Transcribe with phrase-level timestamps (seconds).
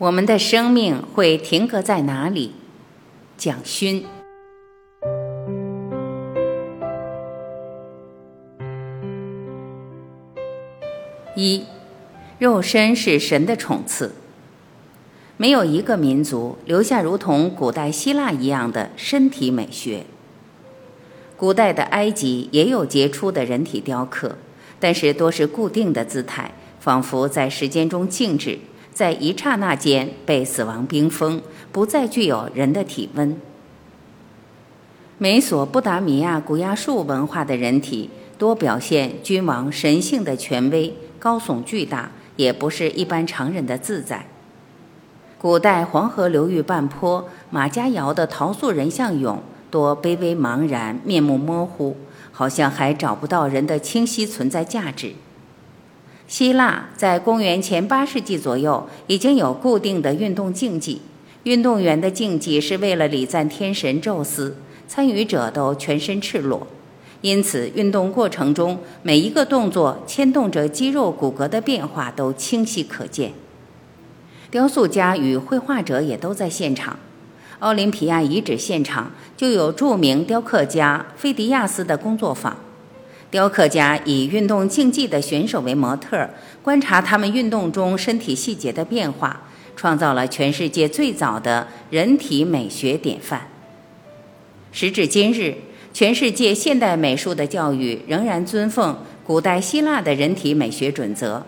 [0.00, 2.54] 我们的生命会停格在哪里？
[3.36, 4.06] 蒋勋。
[11.36, 11.66] 一，
[12.38, 14.14] 肉身是神的宠赐。
[15.36, 20.06] 没有一个民族留下如同古代希腊一样的身体美学。
[21.36, 24.38] 古代的埃及也有杰出的人体雕刻，
[24.78, 28.60] 但是多是固定的姿态，仿佛在时间中静止。
[28.92, 31.40] 在一刹那间被死亡冰封，
[31.72, 33.36] 不再具有人的体温。
[35.18, 44.26] 美索不达米亚古亚述文化的人体多表现君王神性的权威，高耸巨大，也不是一般常人的自在。
[45.38, 49.38] 古代黄河流域半坡马家窑的陶塑人像俑
[49.70, 51.96] 多卑微茫然，面目模糊，
[52.32, 55.12] 好像还找不到人的清晰存在价值。
[56.30, 61.02] 希腊在公元前八世纪左右已经有固定的运动竞技，
[61.42, 66.64] 运动员的竞技是为了礼赞天神宙斯，参与者都全身赤裸，
[67.20, 73.32] 因此运动过程中每一个动作牵动着肌肉骨骼的变化都清晰可见。
[74.52, 76.96] 雕塑家与绘画者也都在现场，
[77.58, 82.56] 奥林匹亚遗址现场就有著名雕刻家菲迪亚斯的工作坊。
[83.30, 86.28] 雕刻家以运动竞技的选手为模特，
[86.62, 89.42] 观察他们运动中身体细节的变化，
[89.76, 93.46] 创造了全世界最早的人体美学典范。
[94.72, 95.54] 时至今日，
[95.92, 101.46] 全世界现代美术的教育仍然尊奉古代希腊的人体美学准则。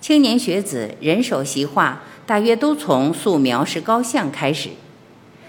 [0.00, 4.68] 青年学子人手习画，大约都从素描石膏像开始，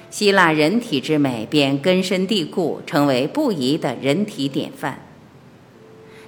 [0.10, 5.05] 希腊人体之美便根深蒂固，成为不移的人体典范。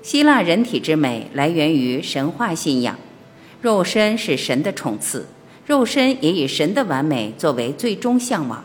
[0.01, 2.97] 希腊人体之美来源于神话信仰，
[3.61, 5.27] 肉身是神的宠赐，
[5.65, 8.63] 肉身也以神的完美作为最终向往。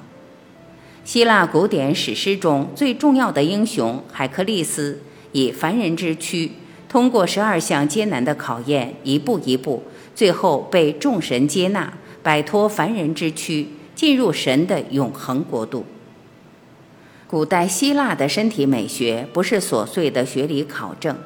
[1.05, 6.53] 希腊古典史诗中最重要的英雄海克力斯，以凡人之躯，
[6.89, 9.83] 通过十二项艰难的考验，一步一步，
[10.15, 13.67] 最后被众神接纳，摆脱凡人之躯，
[13.97, 15.85] 进入神的永恒国度。
[17.33, 21.17] 古代希腊的身体美学不是琐碎的学理考证。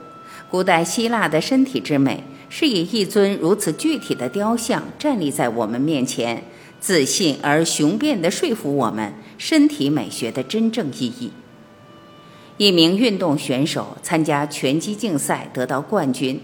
[0.49, 6.45] 古代希腊的身体之美，是以一尊如此具体的雕像站立在我们面前，
[6.79, 11.33] 自信而雄辩地说服我们身体美学的真正意义。
[12.57, 16.41] 一名运动选手参加拳击竞赛得到冠军，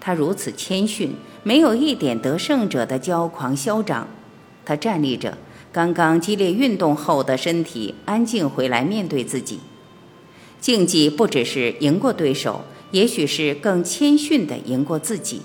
[0.00, 1.10] 他如此谦逊，
[1.42, 4.08] 没有一点得胜者的骄狂嚣张。
[4.64, 5.36] 他站立着，
[5.72, 9.60] 刚刚激烈运动后的身体安静回来，面对自己。
[10.60, 12.64] 竞技不只是赢过对手。
[12.92, 15.40] 也许是更谦逊地赢过自己。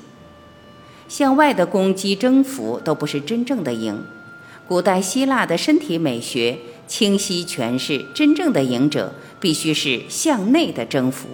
[1.08, 4.04] 向外的攻击、征服都不是真正的赢。
[4.68, 11.30] 古代希腊的身体美学清晰诠释：真正的赢者必须是向内的征服。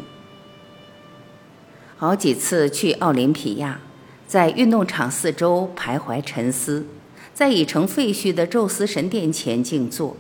[1.98, 3.80] 好几次去奥林匹亚，
[4.28, 6.86] 在运动场四周徘徊沉思，
[7.34, 10.16] 在已成废墟的宙斯神殿前静坐，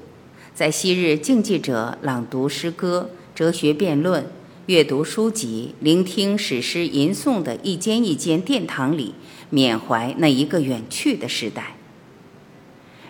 [0.55, 4.25] 在昔日竞技者朗读诗歌、哲学辩论。
[4.67, 9.13] 阅读书籍，聆听史诗吟诵的一间一间殿堂里，
[9.49, 11.75] 缅怀那一个远去的时代。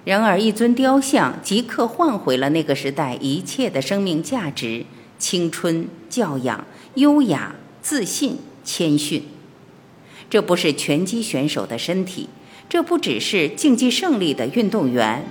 [0.04, 4.86] 然而，一尊雕像即刻换回了那个时代一切的生命价值：
[5.20, 6.66] 青春、教养、
[6.96, 9.24] 优雅、自信、谦逊。
[10.30, 12.28] 这不是拳击选手的身体，
[12.74, 15.24] 这不只是竞技胜利的运动员，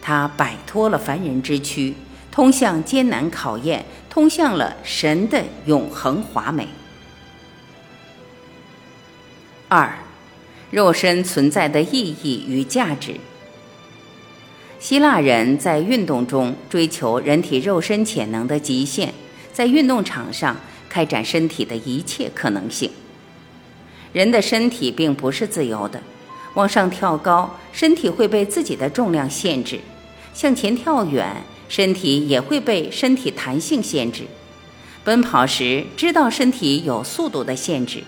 [0.00, 1.92] 他摆脱了凡人之躯，
[2.32, 3.84] 通向艰难考验。
[4.08, 6.66] 通向了神的永恒华美。
[9.68, 9.98] 二，
[10.70, 13.20] 肉身存在的意义与价值。
[14.80, 19.12] 希腊人在运动中追求人体肉身潜能的极限，
[19.52, 20.56] 在运动场上
[20.88, 22.90] 开展身体的一切可能性。
[24.14, 26.00] 人的身体并不是自由的，
[26.56, 29.78] 往上跳高，身体会被自己的重量限制；
[30.34, 31.42] 向前跳远。
[31.68, 34.22] 身体也会被身体弹性限制，
[35.02, 38.04] 奔跑时知道身体有速度的限制，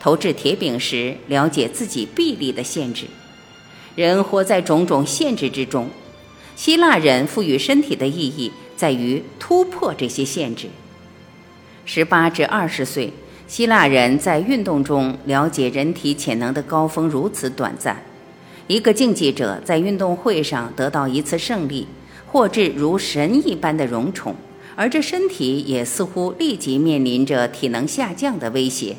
[0.00, 3.04] 投掷铁饼时了解自己臂力的限制。
[3.94, 5.90] 人活在种种限制之中，
[6.56, 10.68] 希腊人赋予身体的意义在于突破这些限制。
[11.84, 13.12] 十八至二十岁，
[13.54, 17.96] 希腊人在运动中了解人体潜能的高峰如此短暂。
[18.66, 21.86] 一个竞技者在运动会上得到一次胜利。
[22.26, 24.34] 获至如神一般的荣宠，
[24.74, 28.96] 而这身体也似乎立即面临着体能下降的威胁。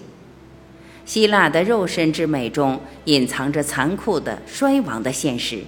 [1.06, 5.60] 希腊的肉身之美中隐藏着残酷的衰亡的现实。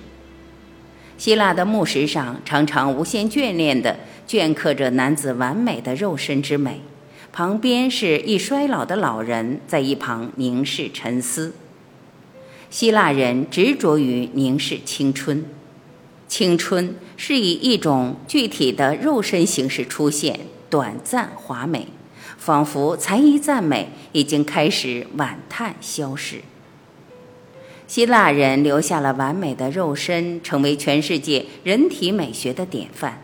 [1.17, 6.79] 希腊的墓石上常常无限眷恋地镌刻着男子完美的肉身之美，
[7.37, 11.53] 旁边是一衰老的老人在一旁凝视沉思。
[12.71, 15.45] 希腊人执着于凝视青春，
[16.27, 21.89] 青春是以一种具体的肉身形式出现，短暂华美，
[22.39, 26.41] 仿佛才一赞美，已经开始惋叹消逝。
[27.85, 33.21] 希腊人留下了完美的肉身，成为全世界人体美学的典范。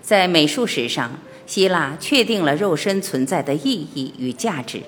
[0.00, 4.82] 在美术史上，希腊确定了肉身存在的意义与价值。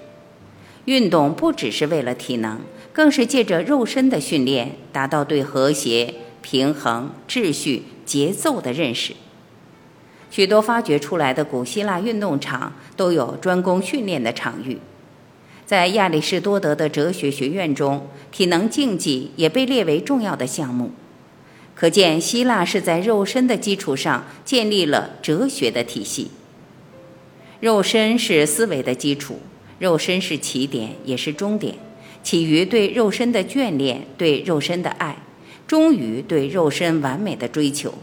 [0.87, 2.61] 运动不只是为了体能。
[2.93, 9.13] 更是借着肉身的训练，达到对和谐、平衡、秩序、节奏的认识。
[10.31, 14.79] 许多发掘出来的古希腊运动场都有专攻训练的场域，
[15.67, 20.93] 在亚里士多德的哲学学院中，体能竞技也被列为重要的项目。
[21.75, 26.31] 可见，希腊是在肉身的基础上建立了哲学的体系。
[27.61, 29.41] 肉身是思维的基础，
[29.79, 31.75] 肉身是起点，也是终点。
[32.23, 35.17] 起于对肉身的眷恋，对肉身的爱，
[35.67, 37.95] 终于对肉身完美的追求。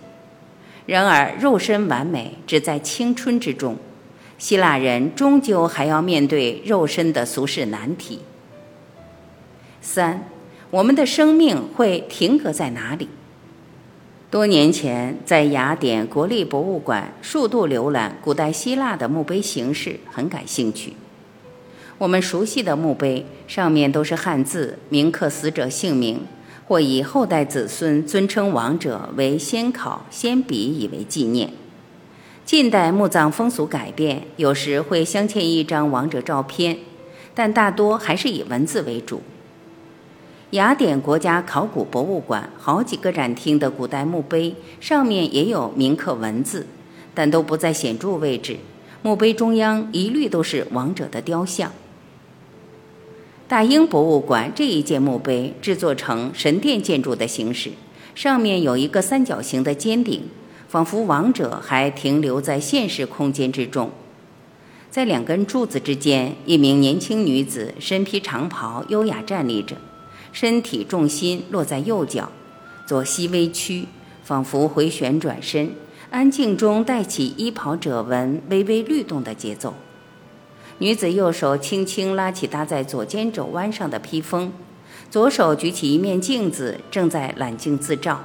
[0.86, 3.78] 然而，肉身完美只在青春之中，
[4.38, 8.20] 希腊人终究还要面对肉身的俗世难题。
[9.82, 10.30] 三，
[10.70, 13.08] 我们的生命会停格在哪里？
[14.34, 20.94] 多年前，在雅典国立博物馆数度浏览古代希腊的墓碑形式，很感兴趣。
[22.00, 26.22] 我们熟悉的墓碑上面都是汉字，铭刻死者姓名，
[26.68, 31.52] 或以后代子孙尊称亡者为先考、先笔以为纪念。
[32.44, 36.80] 近代墓葬风俗改变，有时会镶嵌一张亡者照片，
[37.36, 39.22] 但大多还是以文字为主。
[40.54, 46.68] 雅典国家考古博物馆好几个展厅的古代墓碑上面也有铭刻文字，
[47.16, 48.58] 但都不在显著位置。
[49.02, 51.72] 墓碑中央一律都是王者的雕像。
[53.48, 57.72] 大英博物馆这一件墓碑制作成神殿建筑的形式，
[58.14, 60.22] 上面有一个三角形的尖顶，
[60.68, 63.90] 仿佛王者还停留在现实空间之中。
[64.92, 69.76] 在两根柱子之间，一名年轻女子身披长袍，优雅站立着，
[70.34, 72.30] 身体重心落在右脚，
[72.86, 73.88] 左膝微屈，
[74.24, 75.72] 仿佛回旋转身，
[76.10, 79.76] 安静中带起衣袍褶纹微微律动的节奏。
[80.80, 84.52] 女子右手轻轻拉起搭在左肩肘弯上的披风，
[85.10, 88.24] 左手举起一面镜子，正在揽镜自照。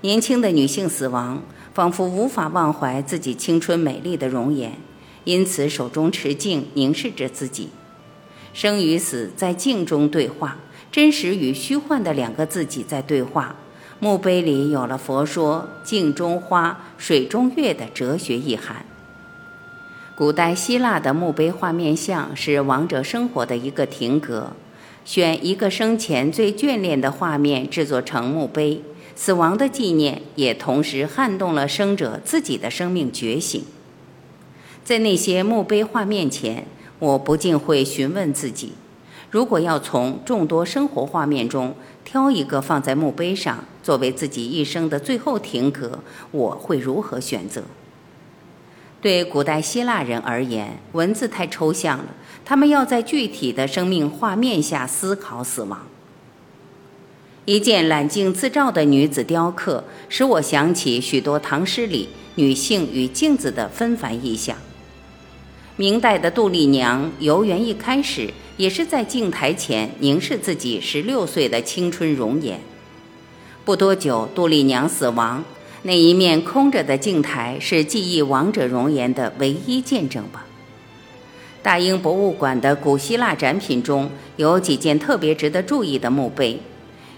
[0.00, 4.78] 年轻的女性死亡，仿佛无法忘怀自己青春美丽的容颜，
[5.22, 7.68] 因此手中持镜凝视着自己。
[8.52, 10.58] 生与死在镜中对话，
[10.92, 13.56] 真实与虚幻的两个自己在对话。
[13.98, 18.86] 墓碑里有了佛说“镜中花，水中月”的哲学意涵。
[20.16, 24.52] 古代希腊的墓碑画面像是亡者生活的一个亭阁，
[25.04, 28.82] 选一个生前最眷恋的画面制作成墓碑，
[29.14, 33.62] 死亡的纪念也同时撼动了生者自己的生命觉醒。
[34.82, 36.66] 在那些墓碑画面前，
[36.98, 38.72] 我不禁会询问自己：
[39.30, 41.74] 如果要从众多生活画面中
[42.04, 46.00] 挑一个放在墓碑上，作为自己一生的最后停格，
[46.32, 47.62] 我会如何选择？
[49.00, 52.06] 对古代希腊人而言，文字太抽象了，
[52.44, 55.86] 他们要在具体的生命画面下思考死亡。
[57.46, 64.56] 一件揽镜自照的女子雕刻，使我想起许多唐诗里女性与镜子的纷繁意象。
[65.80, 72.60] 明代的杜丽娘游园一开始也是在镜台前凝视自己十六岁的青春容颜。
[73.64, 75.42] 不多久，杜丽娘死亡。
[75.84, 80.44] 那一面空着的镜台是记忆亡者容颜的唯一见证吧。
[81.62, 86.60] 大英博物馆的古希腊展品中有几件特别值得注意的墓碑，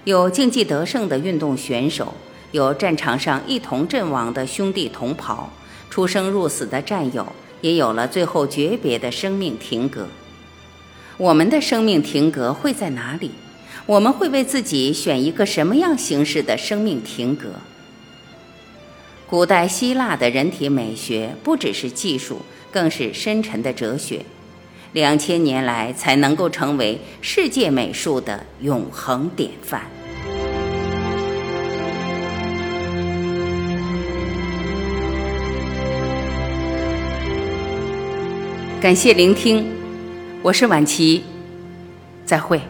[0.04, 2.14] 有竞技得胜的运动选手，
[2.52, 5.50] 有战场上一同阵亡的兄弟同袍，
[5.90, 7.26] 出生入死的战友，
[7.62, 10.08] 也有了最后诀别的生命停格。
[11.16, 13.30] 我们的生命停格会在哪里？
[13.86, 17.48] 我们会为自己选一个什么样形式的生命停格？
[19.26, 24.24] 古代希腊的人体美学不只是技术，更是深沉的哲学，
[24.92, 29.90] 两千年来才能够成为世界美术的永恒典范。
[38.82, 39.64] 感谢聆听，
[40.42, 41.22] 我是晚琪，
[42.24, 42.60] 再会。